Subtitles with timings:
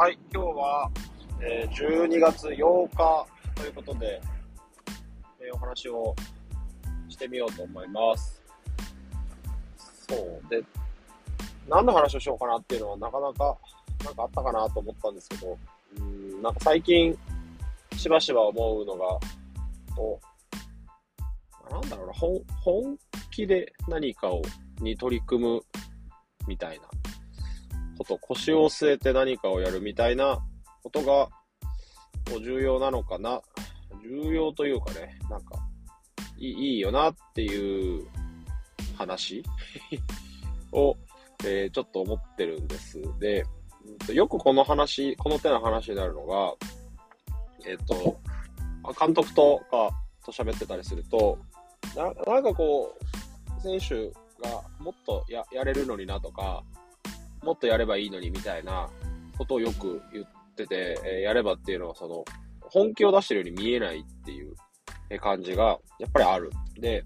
[0.00, 0.88] はい、今日は、
[1.40, 3.26] えー12月8日
[3.56, 4.22] ということで、
[5.40, 6.14] えーお話を
[7.08, 8.40] してみようと思います。
[10.08, 10.48] そう。
[10.48, 10.62] で、
[11.68, 13.58] 何の話をしようかなっていうのはなかなか、
[14.04, 15.58] なんかあったかなと思ったんですけど、
[15.98, 17.18] うん、なんか最近、
[17.96, 19.18] しばしば思うのが、
[19.96, 20.20] こ
[21.68, 22.96] う、なんだろうな、本
[23.32, 24.42] 気で何かを、
[24.80, 25.60] に取り組む
[26.46, 26.84] みたいな
[27.98, 30.38] こと、腰を据えて何かをやるみたいな
[30.82, 31.28] ことが、
[32.40, 33.42] 重要なのかな。
[34.02, 35.58] 重要というかね、なんか、
[36.38, 38.06] いいいいよなっていう
[38.96, 39.42] 話
[40.72, 40.96] を、
[41.44, 43.00] えーちょっと思ってるんです。
[43.18, 43.44] で、
[44.12, 46.54] よくこの話、この手の話になるのが、
[47.66, 48.18] えっ、と、
[48.98, 49.90] 監督とか
[50.24, 51.38] と喋ってたりすると、
[51.96, 52.96] なんかこ
[53.58, 54.10] う、選手
[54.42, 56.62] がもっとやれるのになとか、
[57.42, 58.88] もっとやればいいのにみたいな
[59.36, 62.24] ことをよく言ってて、えやればっていうのは、その、
[62.60, 64.54] 本気を出してるように見えないっていう
[65.20, 66.50] 感じが、やっぱりある。
[66.78, 67.04] で、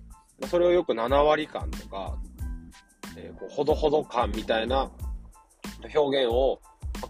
[0.48, 2.16] それをよく7割感とか、
[3.16, 4.90] えーこうほどほど感みたいな
[5.94, 6.60] 表現を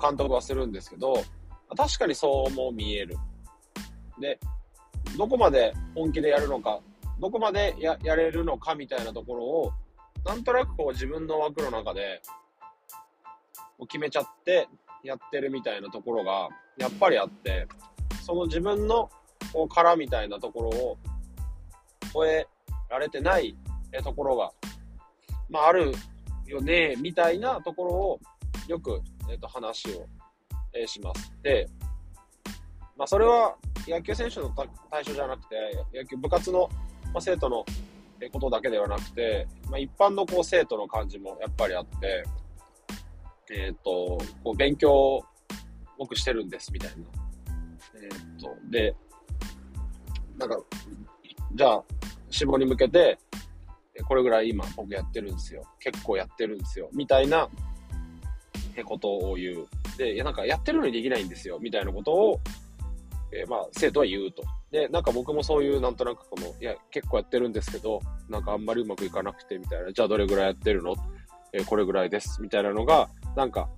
[0.00, 1.14] 監督はするんですけど、
[1.76, 3.16] 確かにそうも見える。
[4.18, 4.38] で、
[5.16, 6.80] どこまで本気でやるのか、
[7.20, 9.72] どこまでやれるのかみたいなところを、
[10.24, 12.20] なんとなくこう自分の枠の中で、
[13.82, 14.68] もう決めちゃって
[15.02, 17.66] やってるみたいなところが、やっぱりあって、
[18.24, 19.10] その自分の
[19.52, 20.98] こう殻みたいなところを
[22.14, 22.46] 超え
[22.88, 23.56] られてない
[24.04, 24.52] ところが、
[25.50, 25.92] まあある
[26.46, 28.20] よね、みたいなところを
[28.68, 30.06] よく、えっと話を、
[30.72, 31.32] えします。
[31.42, 31.68] で、
[32.96, 33.56] まあそれは
[33.88, 34.50] 野球選手の
[34.92, 35.56] 対象じゃなくて、
[35.92, 36.68] 野球部活の、
[37.12, 37.64] ま、生徒の
[38.30, 42.24] ことだけではなくて、まあ、一般のこう生徒の感じもやっぱりあって、
[43.52, 45.24] えっ、と、こう勉強を
[45.98, 46.96] 僕してるんですみたいな。
[48.02, 48.94] えっ、と、で、
[50.38, 50.58] なんか、
[51.54, 51.84] じゃあ、
[52.30, 53.18] 志望に向けて、
[54.08, 55.64] これぐらい今僕やってるんですよ。
[55.78, 56.88] 結構やってるんですよ。
[56.92, 57.48] みたいな
[58.76, 59.66] えことを言う。
[59.98, 61.58] で、いやなんかやってるのにできないんですよ。
[61.60, 62.40] みたいなことを、
[63.32, 64.42] えーまあ、生徒は言うと。
[64.70, 69.92] で、なんか僕もそういうなんとなくこの、いや、結構やってるんですけど、なんかあんまりうまくいかなくて、みたいな。
[69.92, 70.94] じゃあどれぐらいやってるの？
[71.52, 72.40] えーこれぐらいです。
[72.40, 73.68] みたいなのが、なんか、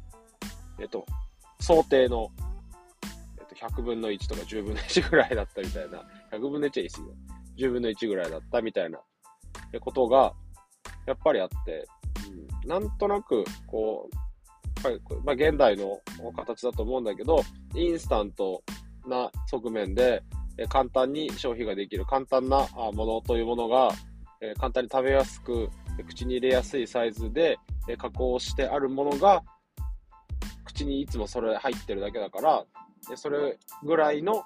[0.78, 1.06] えっ、と、
[1.60, 2.31] 想定の、
[3.38, 6.03] えっ、と、100分の1とか10分の1ぐらいだったみたいな。
[6.32, 7.69] 100分の1は言い過ぎだ。
[7.69, 9.00] 10分の1ぐらいだったみたいな
[9.75, 10.32] えことが、
[11.06, 11.87] やっぱりあって、
[12.62, 16.00] うん、なんとなく、こう、やっぱり、まあ、現代の
[16.36, 17.42] 形だと思うんだけど、
[17.75, 18.62] インスタント
[19.06, 20.22] な側面で、
[20.56, 23.91] え簡単に消費ができる、簡単なものというものが、
[24.41, 25.69] え簡単に食べやすく、
[26.03, 27.59] 口に入れやすいサイズで、
[27.99, 29.43] 加工してあるものが、
[30.65, 32.65] 口にいつもそれ入ってるだけだから、
[33.16, 34.44] それぐらいの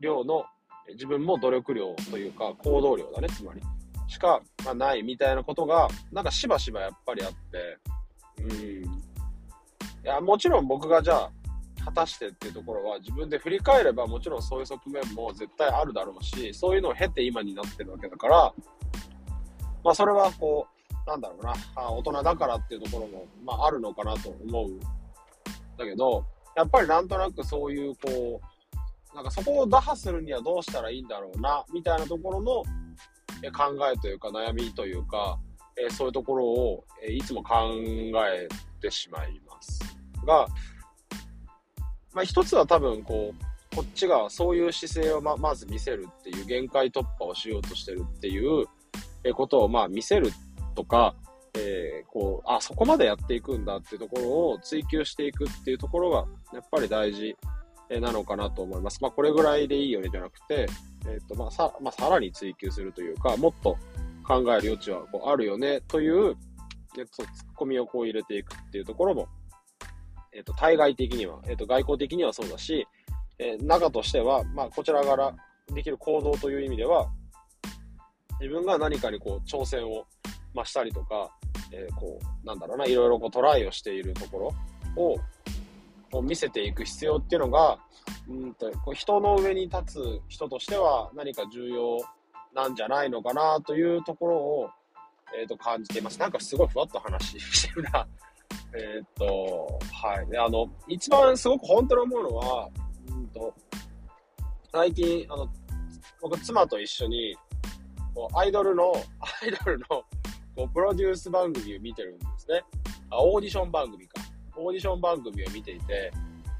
[0.00, 0.44] 量の
[0.92, 3.60] 自分も努力量というか行動量だね、つまり。
[4.08, 7.78] しか、ま、ないみたいなことが、なんかしばしばやっぱりあって、
[8.42, 8.84] うん。
[8.84, 8.86] い
[10.02, 11.30] や、もちろん僕がじゃあ、
[11.84, 18.54] 果たしてっていうところは自分で振り返ればもちろんそういう側面も絶対あるだろうし、そういうのを経て今になってるわけだから、
[19.84, 20.77] まあそれはこう、
[21.08, 24.78] なんだろうな、あ大人だからっていうところも、まああるのかなと思う。
[25.78, 26.22] だけど、
[26.54, 28.42] やっぱりなんとなくそういうこ
[29.12, 32.62] う、なんかそこを打破するにはどうしたらいいんだろうな、みたいなところの
[33.52, 35.38] 考えというか悩みというか、
[35.78, 37.54] えそういうところを、えいつも考
[38.28, 38.46] え
[38.80, 39.80] てしまいます。
[40.26, 40.46] が、
[42.12, 48.66] まあ一つは多分こう、こっちがそういう姿勢をままず見せるっていう限界突破をしようとしてるっていう
[49.34, 50.32] ことをまあ見せる
[50.78, 51.16] とか、
[51.54, 57.34] えーこう、あ、そこまでやっていくんだっていうところを追求していくっていうところがやっぱり大事
[58.00, 59.02] なのかなと思います。
[59.02, 60.68] まあこれぐらいでいいよねじゃなくて、
[61.08, 63.76] えっ、と、まあさ、まあさらに追求するというか、もっと
[64.24, 66.36] 考える余地はこうあるよねという、
[66.96, 67.26] えっと、ツッ
[67.56, 69.26] コミをこう入れていくっていうところも、
[70.32, 72.86] えっ、と、対外的には、えっ、と、外交的にはそうだし、
[73.40, 75.34] えー中としては、まあこちらから
[75.74, 77.08] できる行動という意味では、
[78.40, 80.06] 自分が何かにこう挑戦を、
[80.54, 81.30] まあ、したりとか、
[81.72, 84.54] えーこう、なんだろうな、いろいろこうトライをしているとこ
[84.96, 85.16] ろを、
[86.12, 87.78] を見せていく必要っていうのが、
[88.28, 91.98] うんとこう人の上に立つ人としては何か重要
[92.54, 94.70] なんじゃないのかなというところを、
[95.38, 96.18] えー、と感じています。
[96.18, 98.06] なんかすごいふわっと話してるな。
[98.74, 100.26] えっと、はい。
[100.30, 102.68] で、あの、一番すごく本当に思うのは、
[103.08, 103.54] うんと、
[104.70, 105.48] 最近、あの、
[106.20, 107.36] 僕、妻と一緒に、
[108.14, 108.92] こうアイドルの、
[109.42, 110.04] アイドルの、
[110.58, 112.64] こう、プロデュース番組を見てるんですね。
[113.10, 114.20] あ、オーディション番組か。
[114.56, 116.12] オーディション番組を見ていて、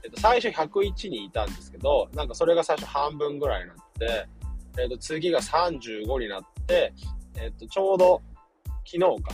[0.04, 4.28] えっと、最初101人いたんですけど、なんかそれが最初半分ぐらいになって、
[4.80, 6.92] えっと、次が35になって、
[7.40, 8.22] えっと、ちょうど
[8.86, 9.32] 昨日か、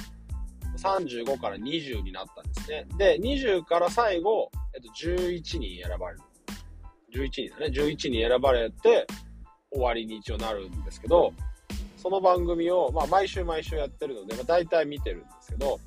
[0.78, 2.86] 35から20になったんですね。
[2.96, 6.22] で、20から最後、えっと、11人選ばれる。
[7.12, 7.66] 11人だね。
[7.66, 9.06] 11人選ばれて、
[9.70, 11.34] 終わりに一応なるんですけど、
[12.04, 15.80] その番組を、まあ、毎週毎週やってるので、まあ、大体見てるんですけど、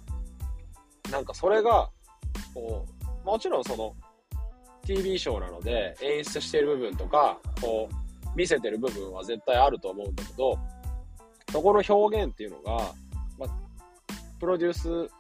[1.12, 1.92] なんかそれが、
[2.56, 2.88] こ
[3.24, 3.96] う、もちろんその、
[4.84, 10.58] TV ショーなので演出してる部分とか、こう、見せてる部分は絶対あると思うんだけど、
[11.52, 12.94] そこの表現っていうのが、
[13.38, 13.50] まあ、
[14.40, 15.12] プロデュース、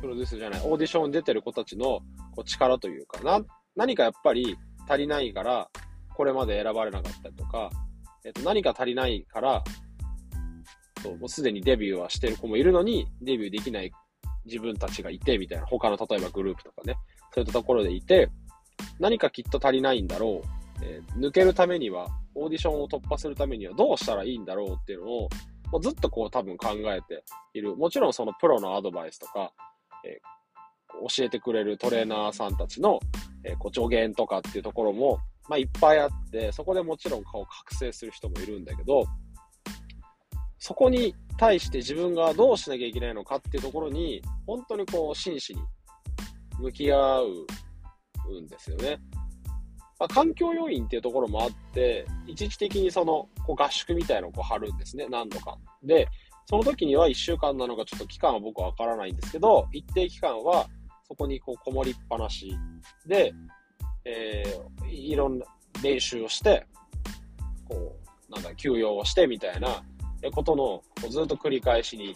[0.00, 2.00] プロデュースじゃない、オーディションに出てる子たちの
[2.34, 3.44] こう力というかな、
[3.76, 4.56] 何かやっぱり
[4.88, 5.68] 足りないから、
[6.14, 7.70] これまで選ばれなかったりとか、
[8.24, 9.62] えっと、何か足りないから、
[11.02, 13.92] そうもうすでにデビューはしてる子もいるのに、デビューできない
[14.44, 16.96] 自分たちがいて、みたいな、他の例えばグループとかね、
[17.34, 18.30] そういったところでいて、
[18.98, 25.28] 何かきっと足りないんだろう、えー、抜けるためには、オーディションを突破するためにはどうしたらいいんだろうっていうのを、
[25.72, 27.24] もうずっとこう多分考えて
[27.54, 27.76] いる。
[27.76, 29.52] もちろんそのプロのアドバイスとか、
[30.04, 32.98] えー、教えてくれるトレーナーさんたちの、
[33.44, 35.18] えー、こう助言とかっていうところも、
[35.48, 39.04] まあ、いっぱいあって、そこでもちろん顔覚醒する人もいるんだけど、
[40.60, 45.62] そこに対して自分がどうしなきゃいけないのかっていうところに、本当にこう真摯に
[46.58, 49.00] 向き合うんですよね。
[49.98, 55.56] まあ、環境要因っていうところもあって、一時的にそのこう合宿みたいのをこう貼るんですね、何度か。
[55.82, 56.06] で、
[56.44, 60.68] その時には1週間なのかちょっと期間は僕はわからないんですけど、一定期間は
[61.08, 62.54] そこにこうこもりっぱなし
[63.06, 63.32] で、
[64.04, 65.46] えー、いろんな
[65.82, 66.66] 練習をして、
[67.66, 67.96] こ
[68.28, 69.82] う、なんだ、休養をしてみたいな
[70.30, 72.14] ことの、こうずっと繰り返しに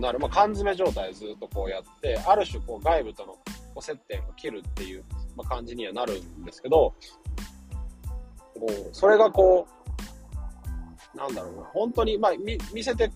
[0.00, 0.18] なる。
[0.18, 3.40] まあ、缶詰状態ずっとこうやって、ある種こう外部とのこ
[3.76, 5.04] う接点を切るっていう、
[5.36, 6.94] まあ、感じにはなるんですけど、
[8.54, 9.66] こう、それがこ
[11.14, 13.10] う、なんだろうな、本当に、まあ、見見せて、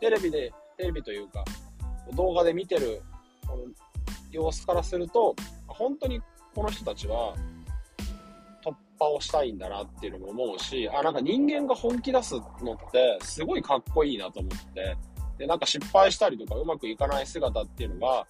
[0.00, 1.44] テレビで、テレビというか、
[2.14, 3.02] 動画で見てる、
[3.46, 3.64] この
[4.30, 5.34] 様子からすると、
[5.66, 6.20] 本当に
[6.54, 7.34] この人たちは、
[8.98, 14.96] 破をしたいんだなっていうのも思うし、あ、なんか人間が本気出すのってすごいかっこいいなと思って、
[15.38, 18.26] で、なんか失敗したりとかうまくいかない姿っていうのが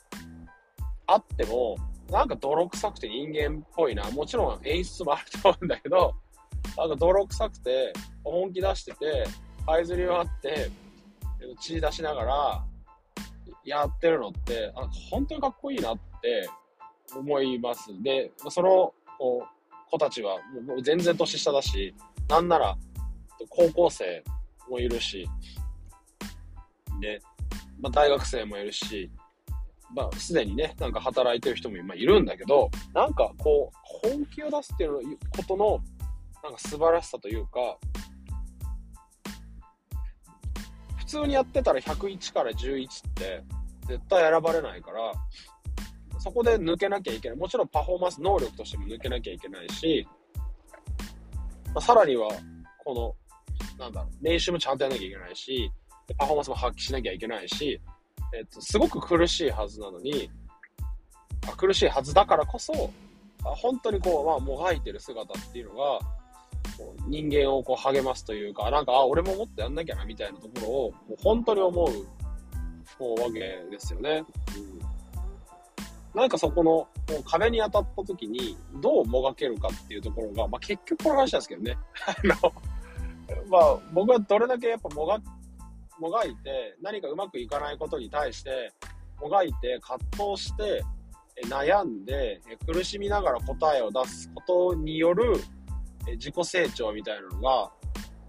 [1.06, 1.76] あっても、
[2.10, 4.10] なんか泥臭くて人間っぽいな。
[4.10, 6.14] もちろん演出もあると思うんだけど、
[6.76, 9.26] なんか泥臭くて、本気出してて、
[9.66, 10.70] 這いずり回って、
[11.60, 12.64] 血出しながら、
[13.64, 16.48] やってるのって、あ本当にかっこいいなって
[17.16, 17.90] 思います。
[18.02, 19.46] で、そのこ
[19.94, 21.94] 子たちはもう全然年下だし、
[22.28, 22.76] なんなら
[23.48, 24.24] 高校生
[24.68, 25.28] もいるし、
[27.00, 27.20] で、
[27.80, 29.10] まあ、大学生もいるし、
[29.94, 34.98] まあ、すでにね、なんか働いてる人も今いるんだけど、なんかこう、本気を出すっていう
[35.36, 35.80] ことの、
[36.42, 37.78] なんか素晴らしさというか、
[40.96, 43.44] 普通にやってたら101から11って
[43.86, 45.12] 絶対選ばれないから、
[46.24, 47.38] そこで抜けなきゃいけない。
[47.38, 50.08] もちろんパフォーマンス能力としても抜けなきゃいけないし、
[51.66, 52.30] まあ、さらには、
[52.82, 52.94] こ
[53.78, 55.70] の、なんだろう、練習もちゃんとやらなきゃいけないし、
[56.16, 57.78] パフォーマンスも発揮しなきゃいけないし、
[58.34, 60.30] えっと、すごく苦しいはずなのに、
[61.46, 62.72] あ苦しいはずだからこそ、
[63.44, 65.98] あ本当にこう、まあ、もがいてる姿っていうのが、
[66.78, 73.40] こう人間をこう励ますというか、なんか、あ、俺ももっとやんなきゃなみたいなところを、もう本当に思う、う、わけ
[73.70, 74.24] ですよね。
[74.56, 74.93] うん、
[76.14, 76.88] なんかそこの、
[77.24, 81.76] 壁に当たった時に、どうもがけるかっていうところが、まあ結局この話なんですけどね。
[82.06, 82.52] あの、
[83.48, 85.20] まあ僕はどれだけやっぱもが
[85.98, 88.72] もがいて、何かうまくいかないことに対して、
[89.20, 90.84] もがいて、葛藤して、
[91.48, 95.34] 悩んで、苦しみながら答えを出すことによる
[96.12, 97.72] 自己成長みたいなのが、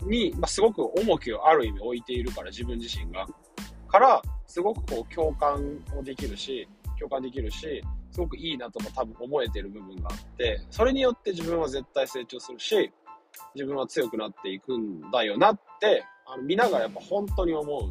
[0.01, 3.27] に、まあ、すごく重きをある意味置いているから、自分自身が。
[3.87, 6.67] から、すごくこう共感もできるし、
[6.99, 12.91] 共感できるし、すごくいいなとも多分思えてる部分があって、それによって自分は絶対成長するし、
[13.53, 17.89] 自分は強くなっていくんだよなってあの見ながらやっぱ本当に思うん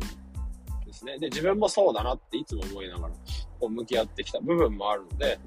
[0.86, 1.18] ですね。
[1.18, 3.14] で、自分もそうだなっていつも思いながら、
[3.60, 5.38] こう向き合ってきた部分もあるので、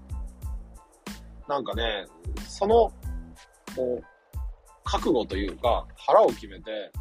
[1.48, 2.06] なんかね、
[2.48, 2.92] その、
[3.76, 4.04] こう、
[4.84, 6.92] 覚悟というか、腹を決めて、やっ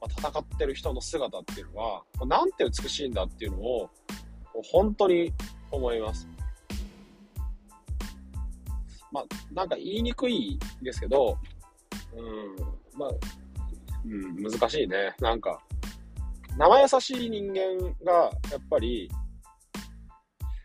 [0.00, 3.90] ぱ戦ってる人の姿っていうのは、なんて美しいんだっていうのを、
[4.72, 5.32] 本当に
[5.70, 6.28] 思います。
[9.12, 11.38] まあ、なんか言いにくいですけど、
[12.14, 13.10] うん、まあ、
[14.04, 15.14] うん、難しいね。
[15.20, 15.60] なんか、
[16.58, 19.10] 生優しい人間が、やっぱり、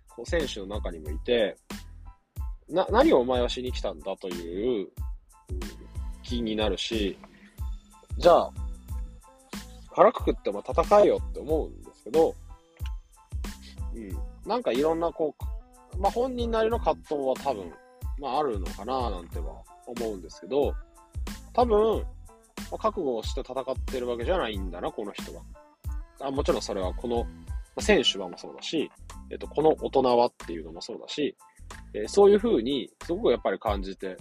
[0.10, 1.58] こう、選手の中にもいて、
[2.70, 4.90] な、何をお前はしに来たんだという
[6.24, 7.18] 気になるし、
[8.18, 8.52] じゃあ、
[9.92, 12.36] 腹くくっても戦えよって思うんですけど、
[13.96, 14.50] うん。
[14.50, 15.36] なんかいろんなこ
[15.96, 17.72] う、まあ本人なりの葛藤は多分、
[18.20, 20.74] まああるのかななんては思うんですけど、
[21.54, 22.04] 多分、
[22.72, 25.42] まあ、覚悟をして戦ってるわけじゃないんだな、この人は。
[26.22, 27.26] あもちろんそれはこの、
[27.76, 28.90] ま選手はもそうだし、
[29.30, 31.36] えっと、この大人はっていうのもそうだし、
[31.94, 34.18] えー、そういうふうに、すごくやっぱり感じて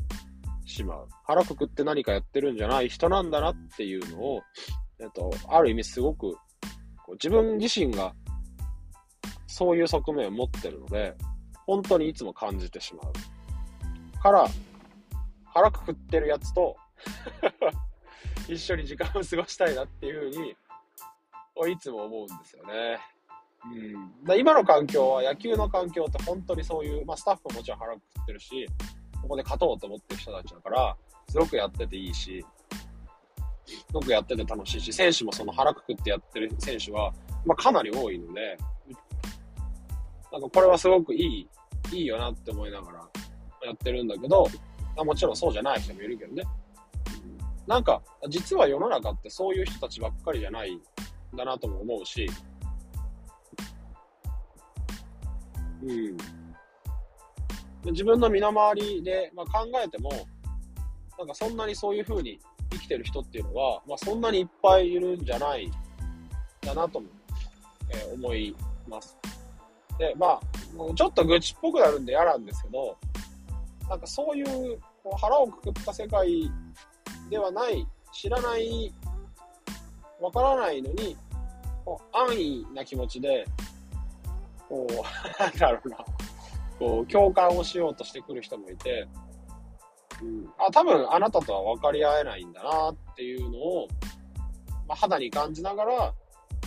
[0.64, 1.08] しまう。
[1.24, 4.40] 腹くくって何かやってるんじゃない人なんだなっていうのを、
[5.00, 6.32] えっと、ある意味すごく、
[7.04, 8.14] こう自分自身が
[9.50, 11.16] そういう側面を持ってるので、
[11.66, 14.22] 本当にいつも感じてしまう。
[14.22, 14.46] から、
[15.44, 16.76] 腹くくってるやつと
[18.48, 20.56] 一緒に時間を過ごしたいなっていうふうに、
[21.72, 22.98] いつも思うんですよね。
[23.66, 28.66] うん、だ今の環境は野球の環境って本当にそういう、まあ、スタッフももちろん腹くくってるし、
[29.20, 30.96] ここで勝とうと思ってる人たちだから、
[31.28, 32.44] すごくやってていいし、
[33.66, 37.12] すごくやってて楽しいし、選手もその腹くくってやってる選手は、
[37.44, 38.56] まあ、かなり多いので、
[40.32, 41.48] なんかこれはすごくいい、
[41.92, 43.08] いいよなって思いながら
[43.64, 44.46] やってるんだけど、
[44.96, 46.44] もちろんそうじゃない人もいるけどね。
[47.66, 50.80] なんか、実は世の中ってそういう人たちばっかりじゃないん
[51.36, 52.28] だなとも思うし、
[55.82, 56.16] うん。
[57.92, 60.10] 自分の身の回りで、まあ、考えても、
[61.18, 65.70] なんかそんなにそういう風に生きてる人っていうのは、まあ、そんなにいっぱいいるんじゃない
[66.60, 67.06] だなとも、
[67.90, 68.54] えー、思い
[68.88, 69.16] ます。
[70.00, 70.40] で、まあ、
[70.94, 72.96] ちょっと愚痴っぽくなるんで嫌なんですけど、
[73.86, 76.50] なんかそういうこう腹をくくった世界
[77.28, 78.94] ではない、知らない、
[80.18, 81.18] わからないのに、
[81.84, 83.46] こう安易な気持ちで、
[84.70, 84.94] こう、
[85.38, 85.98] なんだろうな、
[86.78, 89.06] こう、共感をしようとしてくる人もいて、
[90.22, 93.88] うん、あ、多分あなたとは分かり合えないんだなっていうのを、
[94.88, 96.14] まあ、肌に感じながら、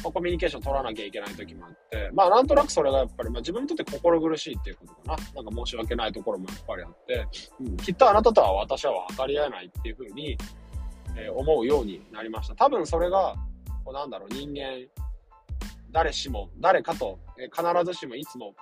[0.04, 5.42] まあ、コミュニケーション取らなきゃいけない時もあって、まあなんとなくそれがやっぱり、まあ、自分にとって心苦しいっていうことかな。
[5.44, 7.28] なんか申し訳ないところもやっぱりあって、
[7.62, 10.38] うん、きっとあなたとは私は分かり合えないっていうふうに、
[11.18, 12.56] えー、思うようになりました。
[12.56, 13.36] 多分それが、
[13.86, 14.88] こうなんだろう、人間
[15.94, 18.56] 誰しも、誰かと、え必ずしもいつも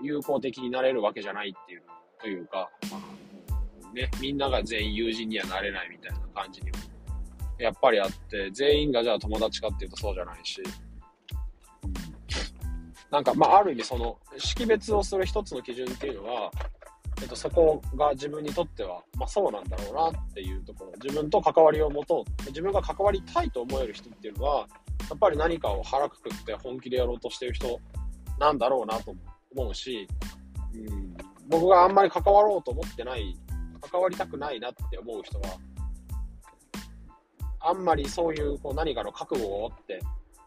[0.00, 1.82] 友好的になれるわけじゃないっていう、
[2.20, 2.98] というか、ま
[3.90, 6.78] あ、ね、みんなが全員友人にはなれないみたいな感じにも、
[7.62, 10.62] やっぱりあって、全員がじゃあ友達かっていうとそうじゃないし、
[13.10, 16.50] なんか、まあ、ある意味その、識別をする一つの基準っていうのは、
[17.20, 24.66] えっと、そこが自分にとっては、まあ、そうなんだろうなっていうところ、自分と関わりを持とう、自分が関わりたいと思える人っていうのは、
[25.10, 27.78] やっぱり何かを腹くくって本気でやろうとしてる人
[28.38, 29.14] なんだろうなと
[29.54, 30.08] 思うし、
[30.74, 31.14] うん、
[31.48, 33.36] 僕があんまり関わろうと思ってない、
[33.80, 35.58] 関わりたくないなって思う人は、
[37.64, 40.00] あんまりそういうこう何かの覚悟を持って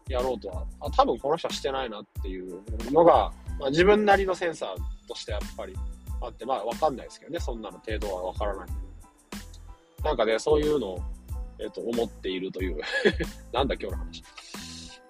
[0.08, 5.74] やろうとは、あ多分この人はしてないなっていうのが、まあ、自分なりのセンサーとしてやっぱり
[6.20, 8.68] あって、まあわかんないですけどね、そんなの程度はわからない。
[10.04, 11.00] なんかね、そういうのを、
[11.58, 12.78] えっ、と、思っているという
[13.52, 14.24] なんだ今日の話。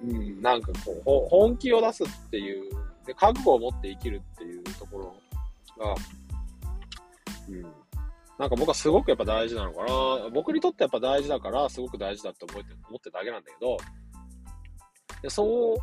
[0.03, 2.71] うん、なんかこう、本気を出すっていう、
[3.07, 5.95] で、覚悟を持って生きるっていうところが、
[7.49, 7.67] うん、
[8.39, 10.31] なんか僕はすごくやっぱ大事なのかな。
[10.31, 13.77] 僕にとってやっぱ大事だから、すごく大事だって思って思ってただけなんだけど、
[15.23, 15.77] でそう、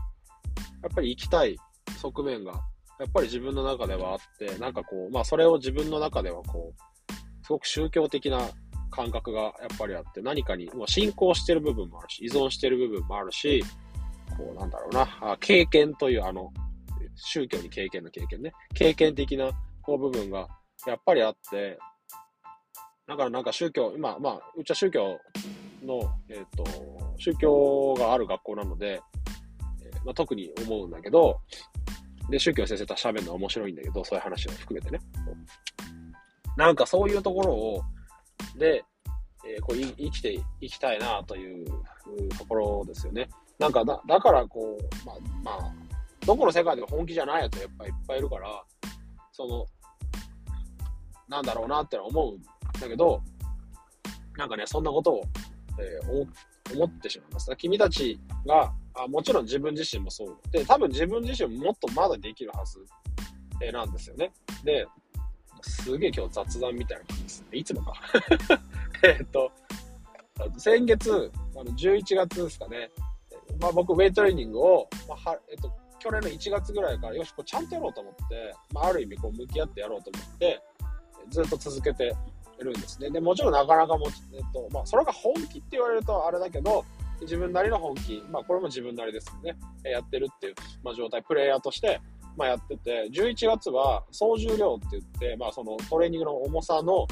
[0.84, 1.58] やっぱり生きたい
[2.00, 2.52] 側面が、
[3.00, 8.40] やっぱり自分の中ではあって、なんかこう、まあそれを自分の中ではこう、すごく宗教的な
[8.92, 13.64] 感覚がやっぱりあって、何かにもう信仰してる部分もあるし、依存してる部分もあるし、
[14.38, 16.52] こう、なんだろうな、あ経験というあの、
[17.16, 20.48] 宗教に経験の経験ね、経験的なこう部分が
[20.86, 21.78] やっぱりあって、
[23.14, 25.20] だからなんか宗教、今、まあ、うちは宗教
[25.86, 29.00] の、えっ、ー、と、宗教がある学校なので、
[29.84, 31.40] えー、まあ、特に思うんだけど、
[32.32, 35.00] で、宗教の先生と喋るのは面白いんだけど、そういう話を含めてね。
[36.58, 37.84] なんかそういうところを、
[38.58, 38.84] で、
[39.46, 41.68] えー、こう生きていきたいなという
[42.40, 43.30] ところですよね。
[43.60, 45.72] なんかだ、だからこう、まあ、まあ、
[46.26, 48.64] どこの世界でも本気じゃないやつやっぱいっぱいいるから、
[49.32, 49.68] その、
[51.30, 52.38] なんだろうなって思う
[52.80, 53.22] だけど、
[54.38, 55.24] なんかね、そんなことを、
[55.80, 57.56] えー、思ってしまいます。
[57.58, 62.86] 君たちがあ、もちろん自分自身もそうで、多分自分自身ももっとまだできるはず、
[63.62, 64.32] えー、なんですよね。
[64.64, 64.88] で、
[65.62, 67.48] すげえ今日雑談みたいな感じですね。
[67.58, 67.94] いつもか。
[69.04, 69.52] えっと、
[70.58, 72.92] 先月、あの11月ですかね、
[73.60, 80.62] まあ、僕、ウェイトレーニングを、まあはえっと、去年の1月ぐらいから、よし、これちゃんとやろうと思って、まあ、ある意味、こう、向き合ってやろうと思って、
[81.30, 82.14] ずっと続けて
[82.60, 83.10] るんですね。
[83.10, 86.84] で、もちろんなかなかも、えっと、まあ、それが本気って言われるとあれだけど、
[87.22, 89.58] 自分なりの本気、まあ、これも自分なりですよね、
[89.90, 92.02] やってるっていう、まあ、状態、プレイヤーとして、
[92.36, 97.08] まあ、やってて、11月は総重量って言って、まあ、そのトレーニングの重さの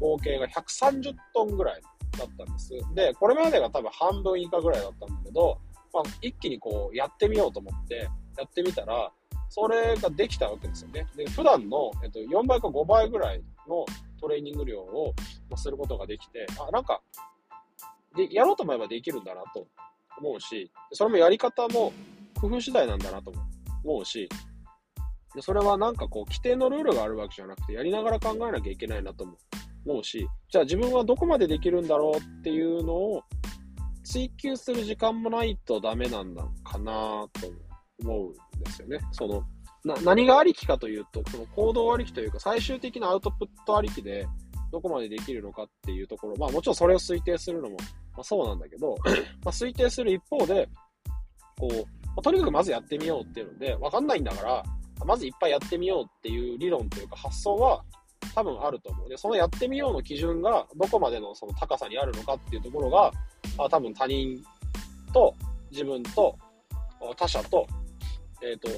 [0.00, 1.82] 合計が130トンぐらい
[2.18, 2.70] だったんです。
[2.94, 5.58] で、これまでが多分半分以下ぐらいだったんだけど、
[5.92, 9.10] まあ、一気にこう、やってみようと思って、やってみたら、
[9.48, 11.06] それができたわけですよね。
[11.16, 13.84] で、普段の、えっと、4倍か5倍ぐらいの
[14.20, 15.14] トレーニング量を
[15.56, 17.00] することができて、あ、なんか、
[18.14, 19.66] で、やろうと思えばできるんだなと
[20.18, 21.92] 思うし、それもやり方も
[22.40, 23.32] 工夫次第なんだなと
[23.84, 24.28] 思うし、
[25.34, 29.26] でそれはなんかこう、規定のルールがあるわけじゃなくて、やりながら考えなきゃいけないなと
[29.84, 33.22] 思うし、じゃあ自分はどこまでできるんだろうっていうのを
[34.02, 36.92] 追求する時間もないとダメなんだかな
[37.32, 38.98] と思う思うんですよね。
[39.12, 39.42] その、
[39.84, 44.26] な、何がありきかというと、その行動ありきというか、最終的なアウトプットありきで、
[44.72, 47.76] どこまでできるのかっていうところ、まあもちろんそれを推定するのも、
[48.14, 48.96] まあ、そうなんだけど、
[49.44, 50.68] まあ、推定する一方で、
[51.58, 51.76] こう、
[52.06, 54.62] まあ、とにかくまずやってみようっていうので、わかんないんだから、
[55.04, 57.84] まずいっぱいやってみようっていう理論というか発想は
[58.34, 59.08] 多分あると思う。
[59.08, 63.12] で、そのやってみようの基準がどこまでのその高さにあるのかっていうところが、
[63.58, 64.42] あ多分他人
[65.12, 65.34] と
[65.70, 66.36] 自分と
[67.16, 67.66] 他者と、
[68.42, 68.68] えっ、ー、と、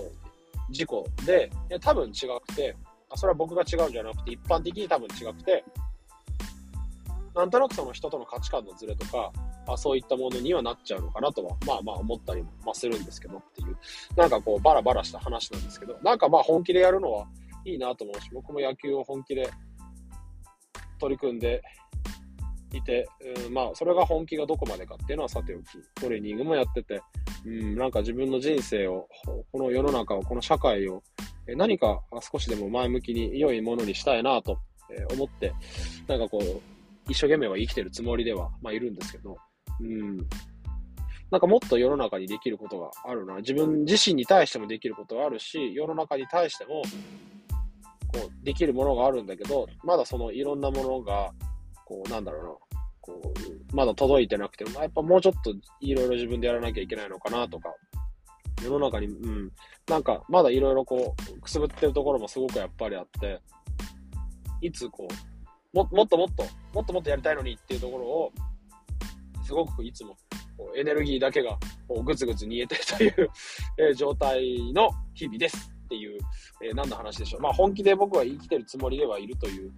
[0.68, 0.88] 自己
[1.24, 1.50] で、
[1.80, 2.12] 多分違
[2.46, 2.76] くて、
[3.14, 5.64] それは僕が違うんじゃなくて、一般的に多分違くて、
[7.34, 9.32] なんとなくその人との価値観のズレとか、
[9.66, 13.76] あそういったものにはなっちゃうのかなとは、まあまあ思ったりも、まあ、するんですけどっていう、
[14.16, 17.26] なんかこうバラバラした話なんですけど、なんかまあ本気でやるのは
[17.64, 19.50] いいなと思うし、僕も野球を本気で
[20.98, 21.62] 取り組んで
[22.72, 23.08] いて、
[23.46, 27.00] うん、まあそれが本気がどこまでかっていうのはさておき、トレーニングもやってて、
[27.45, 29.09] うん、なんか自分の人生を、
[29.52, 31.02] この世の中を、この社会を、
[31.57, 32.02] 何か
[32.33, 34.59] 少しでも前向きに良いものにしたいなと
[35.14, 35.53] 思って、
[36.07, 36.61] なんかこう、
[37.11, 39.37] 一生懸命は生きてるつもりでは、まあ、いるんですけど、
[39.81, 40.18] うん。
[41.31, 43.37] なんかもっと世の中にできることがあるな。
[43.37, 46.83] 自分自身に対してもできることがあるし、世の中に対しても、
[48.12, 51.33] こう、できるものがあるんだけど、まだそのいろんなものが、
[51.85, 52.67] こう、なんだろうな、
[53.12, 53.33] こ
[53.73, 57.75] う、まだ届いてなくても、やっぱもうちょっといろいろ自分でやらなきゃいけないのかなとか、
[58.62, 59.53] 世の中に、うん、
[59.88, 63.40] なんかまだいろいろこう、くすぶってるところもすごくやっぱりあって、
[64.61, 66.44] いつこう、ももっともっと、
[66.75, 68.33] もっともっとやりたいのにっていうところを、
[69.44, 70.16] すごくいつも
[70.59, 73.31] こうエネルギーだけがこうぐつぐつ煮えてるという
[73.90, 76.21] え状態の日々ですっていう、
[76.62, 77.40] えー、何の話でしょう。
[77.40, 79.73] まあ本気で僕は生きてるつもりではいるという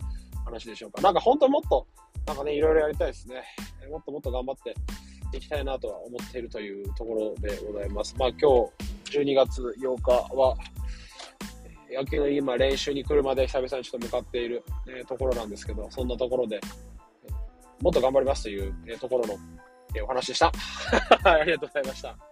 [0.45, 1.03] 話でしょうか。
[1.03, 1.87] なんか本当にもっと、
[2.31, 3.43] なんかね、いろいろやりたいですね。
[3.91, 4.73] もっともっと頑張って
[5.37, 8.15] いきたいなとは思っているというところでございます。
[8.17, 8.71] まあ今
[9.09, 10.57] 日12月8日は、
[11.93, 16.61] 野球の今練習に来るまで久々にちょっと向かっている、えところなんですけど、そんなところで、
[17.81, 19.35] もっと頑張りますという、えところの、
[19.97, 20.53] えお話でした。
[21.29, 22.30] ありがとうございました。